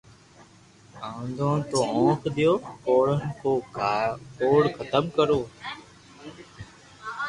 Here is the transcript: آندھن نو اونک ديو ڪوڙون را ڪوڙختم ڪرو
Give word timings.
آندھن 1.13 1.57
نو 1.71 1.79
اونک 1.95 2.21
ديو 2.35 2.53
ڪوڙون 2.83 3.19
را 3.77 3.95
ڪوڙختم 4.37 5.05
ڪرو 5.15 5.39